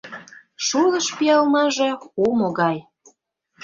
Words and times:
Шулыш 0.65 1.07
пиалнаже 1.17 1.89
омо 2.25 2.47
гай. 2.59 2.77